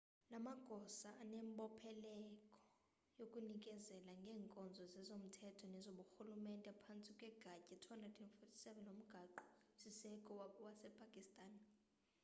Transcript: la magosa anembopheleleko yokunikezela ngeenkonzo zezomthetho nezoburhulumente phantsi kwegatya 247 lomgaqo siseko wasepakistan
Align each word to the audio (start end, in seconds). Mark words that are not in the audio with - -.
la 0.31 0.39
magosa 0.47 1.09
anembopheleleko 1.23 2.55
yokunikezela 3.19 4.13
ngeenkonzo 4.21 4.83
zezomthetho 4.93 5.65
nezoburhulumente 5.73 6.71
phantsi 6.83 7.11
kwegatya 7.19 7.75
247 7.83 8.85
lomgaqo 8.87 9.43
siseko 9.79 10.33
wasepakistan 10.65 11.51